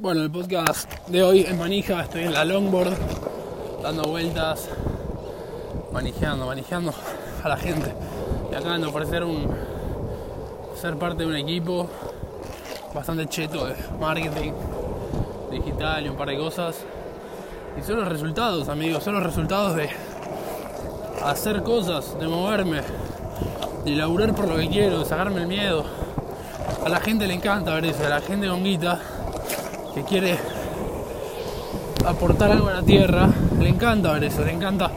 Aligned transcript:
Bueno, 0.00 0.22
el 0.22 0.30
podcast 0.30 0.90
de 1.08 1.22
hoy 1.22 1.44
en 1.46 1.58
manija, 1.58 2.00
estoy 2.00 2.22
en 2.22 2.32
la 2.32 2.42
longboard, 2.42 2.96
dando 3.82 4.04
vueltas, 4.04 4.66
manejando, 5.92 6.46
manejando 6.46 6.94
a 7.44 7.48
la 7.50 7.58
gente. 7.58 7.92
Y 8.50 8.54
acaban 8.54 8.80
de 8.80 8.86
ofrecer 8.86 9.22
un 9.24 9.46
ser 10.80 10.96
parte 10.96 11.24
de 11.24 11.28
un 11.28 11.36
equipo 11.36 11.86
bastante 12.94 13.26
cheto 13.26 13.66
de 13.66 13.74
marketing 14.00 14.52
digital 15.50 16.06
y 16.06 16.08
un 16.08 16.16
par 16.16 16.28
de 16.28 16.38
cosas. 16.38 16.76
Y 17.78 17.82
son 17.82 17.96
los 17.96 18.08
resultados, 18.08 18.70
amigos, 18.70 19.04
son 19.04 19.12
los 19.12 19.22
resultados 19.22 19.76
de 19.76 19.90
hacer 21.22 21.62
cosas, 21.62 22.18
de 22.18 22.26
moverme, 22.26 22.80
de 23.84 23.90
laburar 23.90 24.34
por 24.34 24.48
lo 24.48 24.56
que 24.56 24.70
quiero, 24.70 25.00
de 25.00 25.04
sacarme 25.04 25.42
el 25.42 25.46
miedo. 25.46 25.84
A 26.86 26.88
la 26.88 27.00
gente 27.00 27.26
le 27.26 27.34
encanta 27.34 27.74
ver 27.74 27.84
eso, 27.84 28.06
a 28.06 28.08
la 28.08 28.22
gente 28.22 28.48
con 28.48 28.64
guita 28.64 28.98
que 29.94 30.02
quiere 30.04 30.38
aportar 32.06 32.52
algo 32.52 32.68
a 32.68 32.74
la 32.74 32.82
tierra, 32.82 33.28
le 33.58 33.68
encanta 33.68 34.12
ver 34.12 34.24
eso, 34.24 34.44
le 34.44 34.52
encanta 34.52 34.90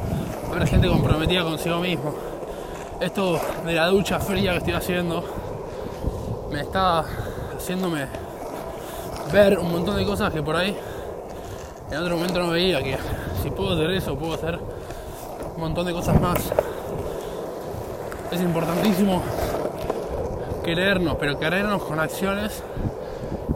ver 0.54 0.68
gente 0.68 0.88
comprometida 0.88 1.44
consigo 1.44 1.80
mismo. 1.80 2.14
Esto 3.00 3.40
de 3.66 3.74
la 3.74 3.88
ducha 3.88 4.20
fría 4.20 4.52
que 4.52 4.58
estoy 4.60 4.74
haciendo 4.74 5.24
me 6.52 6.62
está 6.62 7.04
haciéndome 7.58 8.06
ver 9.32 9.58
un 9.58 9.72
montón 9.72 9.98
de 9.98 10.06
cosas 10.06 10.32
que 10.32 10.44
por 10.44 10.56
ahí 10.56 10.78
en 11.92 11.98
otro 11.98 12.16
momento 12.16 12.40
no 12.40 12.52
veía, 12.52 12.82
que 12.82 12.98
si 13.42 13.50
puedo 13.50 13.74
hacer 13.74 13.92
eso, 13.92 14.16
puedo 14.16 14.34
hacer 14.34 14.60
un 15.56 15.62
montón 15.62 15.86
de 15.86 15.94
cosas 15.94 16.20
más. 16.22 16.40
Es 18.32 18.42
importantísimo 18.42 19.22
querernos, 20.64 21.18
pero 21.20 21.38
querernos 21.38 21.84
con 21.84 22.00
acciones 22.00 22.64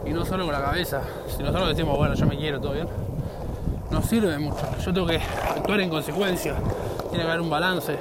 y 0.08 0.12
no 0.12 0.24
solo 0.24 0.44
con 0.44 0.52
la 0.52 0.62
cabeza. 0.62 1.02
Si 1.28 1.42
nosotros 1.42 1.68
decimos, 1.68 1.96
bueno, 1.96 2.14
yo 2.14 2.26
me 2.26 2.36
quiero, 2.36 2.60
todo 2.60 2.72
bien, 2.72 2.88
no 3.90 4.02
sirve 4.02 4.38
mucho. 4.38 4.66
Yo 4.84 4.92
tengo 4.92 5.06
que 5.06 5.16
actuar 5.18 5.80
en 5.80 5.90
consecuencia. 5.90 6.54
Tiene 7.10 7.24
que 7.24 7.30
haber 7.30 7.40
un 7.40 7.50
balance. 7.50 7.98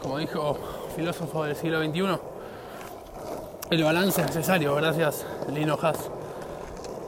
Como 0.00 0.18
dijo 0.18 0.56
filósofo 0.96 1.44
del 1.44 1.54
siglo 1.54 1.82
XXI, 1.84 2.18
el 3.70 3.84
balance 3.84 4.20
es 4.22 4.26
necesario, 4.28 4.74
gracias 4.74 5.26
Lino 5.52 5.78
Haas. 5.80 6.10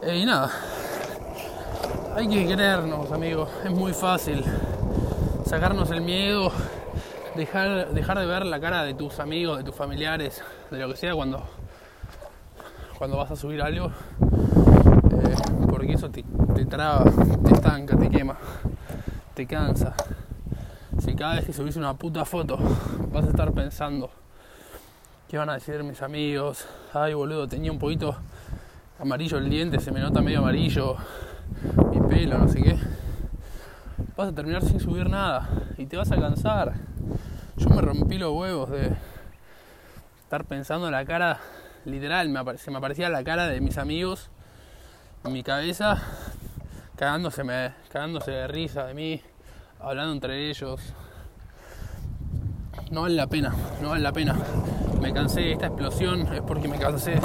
Eh, 0.02 0.18
y 0.18 0.26
nada, 0.26 0.50
hay 2.14 2.28
que 2.28 2.46
querernos, 2.46 3.10
amigos. 3.12 3.48
Es 3.64 3.70
muy 3.70 3.92
fácil 3.92 4.44
sacarnos 5.46 5.90
el 5.90 6.02
miedo, 6.02 6.52
dejar, 7.36 7.90
dejar 7.92 8.18
de 8.18 8.26
ver 8.26 8.44
la 8.44 8.60
cara 8.60 8.84
de 8.84 8.94
tus 8.94 9.18
amigos, 9.18 9.58
de 9.58 9.64
tus 9.64 9.74
familiares, 9.74 10.42
de 10.70 10.78
lo 10.78 10.88
que 10.88 10.96
sea 10.96 11.14
cuando, 11.14 11.42
cuando 13.00 13.16
vas 13.16 13.30
a 13.30 13.36
subir 13.36 13.62
algo. 13.62 13.86
Eh, 13.86 15.34
porque 15.70 15.94
eso 15.94 16.10
te, 16.10 16.22
te 16.54 16.66
traba, 16.66 17.04
te 17.46 17.54
estanca, 17.54 17.96
te 17.96 18.10
quema, 18.10 18.36
te 19.32 19.46
cansa. 19.46 19.94
Si 20.98 21.14
cada 21.14 21.36
vez 21.36 21.46
que 21.46 21.54
subís 21.54 21.76
una 21.76 21.94
puta 21.94 22.26
foto 22.26 22.58
vas 23.10 23.24
a 23.24 23.30
estar 23.30 23.52
pensando 23.52 24.10
qué 25.28 25.38
van 25.38 25.48
a 25.48 25.54
decir 25.54 25.82
mis 25.82 26.02
amigos, 26.02 26.66
ay 26.92 27.14
boludo, 27.14 27.48
tenía 27.48 27.72
un 27.72 27.78
poquito 27.78 28.16
amarillo 28.98 29.38
el 29.38 29.48
diente, 29.48 29.80
se 29.80 29.92
me 29.92 30.00
nota 30.00 30.20
medio 30.20 30.40
amarillo, 30.40 30.96
mi 31.90 32.00
pelo, 32.00 32.36
no 32.36 32.48
sé 32.48 32.60
qué. 32.60 32.76
Vas 34.14 34.28
a 34.28 34.34
terminar 34.34 34.62
sin 34.62 34.78
subir 34.78 35.08
nada 35.08 35.48
y 35.78 35.86
te 35.86 35.96
vas 35.96 36.12
a 36.12 36.20
cansar. 36.20 36.74
Yo 37.56 37.70
me 37.70 37.80
rompí 37.80 38.18
los 38.18 38.36
huevos 38.36 38.68
de 38.68 38.94
estar 40.22 40.44
pensando 40.44 40.84
en 40.84 40.92
la 40.92 41.06
cara, 41.06 41.40
literal, 41.84 42.32
se 42.58 42.70
me 42.70 42.78
aparecía 42.78 43.08
la 43.08 43.24
cara 43.24 43.46
de 43.46 43.60
mis 43.60 43.78
amigos 43.78 44.30
en 45.24 45.32
mi 45.32 45.42
cabeza, 45.42 46.00
cagándose, 46.96 47.42
cagándose 47.90 48.30
de 48.30 48.48
risa 48.48 48.86
de 48.86 48.94
mí, 48.94 49.20
hablando 49.78 50.12
entre 50.12 50.48
ellos. 50.48 50.80
No 52.90 53.02
vale 53.02 53.14
la 53.14 53.26
pena, 53.26 53.54
no 53.82 53.90
vale 53.90 54.02
la 54.02 54.12
pena. 54.12 54.36
Me 55.00 55.12
cansé 55.12 55.40
de 55.40 55.52
esta 55.52 55.66
explosión, 55.66 56.32
es 56.32 56.42
porque 56.42 56.68
me 56.68 56.78
cansé. 56.78 57.20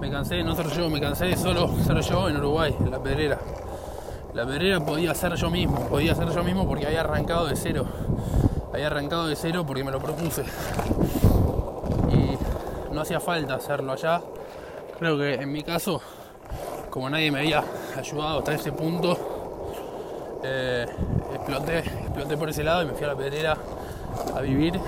Me 0.00 0.10
cansé 0.10 0.36
de 0.36 0.44
no 0.44 0.54
ser 0.54 0.68
yo, 0.70 0.90
me 0.90 1.00
cansé 1.00 1.26
de 1.26 1.36
solo 1.36 1.74
ser 1.82 2.00
yo 2.00 2.28
en 2.28 2.36
Uruguay, 2.36 2.74
en 2.78 2.90
la 2.90 3.02
pedrera. 3.02 3.38
La 4.34 4.44
pedrera 4.44 4.84
podía 4.84 5.14
ser 5.14 5.34
yo 5.34 5.50
mismo, 5.50 5.88
podía 5.88 6.14
ser 6.14 6.28
yo 6.30 6.42
mismo 6.42 6.66
porque 6.66 6.86
había 6.86 7.00
arrancado 7.00 7.46
de 7.46 7.56
cero. 7.56 7.86
Había 8.72 8.88
arrancado 8.88 9.28
de 9.28 9.36
cero 9.36 9.64
porque 9.66 9.84
me 9.84 9.92
lo 9.92 10.00
propuse. 10.00 10.44
No 12.94 13.00
hacía 13.00 13.18
falta 13.18 13.56
hacerlo 13.56 13.92
allá. 13.92 14.22
Creo 15.00 15.18
que 15.18 15.34
en 15.34 15.50
mi 15.50 15.64
caso, 15.64 16.00
como 16.90 17.10
nadie 17.10 17.32
me 17.32 17.40
había 17.40 17.64
ayudado 17.96 18.38
hasta 18.38 18.54
ese 18.54 18.70
punto, 18.70 19.18
eh, 20.44 20.86
exploté, 21.34 21.78
exploté 21.78 22.36
por 22.36 22.48
ese 22.48 22.62
lado 22.62 22.84
y 22.84 22.86
me 22.86 22.92
fui 22.92 23.02
a 23.02 23.08
la 23.08 23.16
pedrera 23.16 23.56
a 24.32 24.40
vivir. 24.40 24.80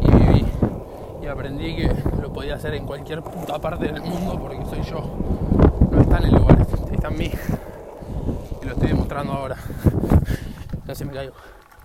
Y 0.00 0.10
viví 0.10 0.46
y 1.22 1.26
aprendí 1.26 1.76
que 1.76 1.94
lo 2.18 2.32
podía 2.32 2.54
hacer 2.54 2.72
en 2.72 2.86
cualquier 2.86 3.20
puta 3.20 3.58
parte 3.58 3.92
del 3.92 4.00
mundo 4.00 4.38
porque 4.40 4.64
soy 4.64 4.82
yo. 4.82 5.02
No 5.90 6.00
está 6.00 6.16
en 6.16 6.24
el 6.24 6.34
lugar 6.34 6.66
está 6.92 7.08
en 7.08 7.18
mí. 7.18 7.30
Y 8.62 8.64
lo 8.64 8.72
estoy 8.72 8.88
demostrando 8.88 9.34
ahora. 9.34 9.56
Casi 10.86 11.04
me 11.04 11.12
caigo 11.12 11.34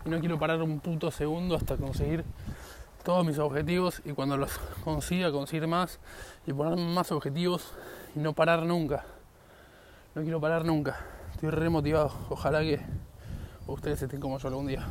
y 0.06 0.10
no 0.10 0.20
quiero 0.20 0.40
parar 0.40 0.62
un 0.62 0.80
puto 0.80 1.12
segundo 1.12 1.56
hasta 1.56 1.78
conseguir 1.78 2.24
todos 3.04 3.26
mis 3.26 3.40
objetivos 3.40 4.02
y 4.06 4.12
cuando 4.14 4.38
los 4.38 4.58
consiga 4.84 5.32
conseguir 5.32 5.68
más 5.68 6.00
y 6.46 6.54
poner 6.54 6.78
más 6.78 7.12
objetivos 7.12 7.74
y 8.16 8.20
no 8.20 8.34
parar 8.34 8.64
nunca. 8.64 9.06
No 10.16 10.22
quiero 10.22 10.42
parar 10.42 10.66
nunca. 10.66 11.00
Estoy 11.34 11.50
re 11.50 11.70
motivado. 11.70 12.12
Ojalá 12.30 12.62
que 12.62 12.80
ustedes 13.68 14.02
estén 14.02 14.20
como 14.20 14.38
yo 14.38 14.48
algún 14.48 14.68
día 14.68 14.86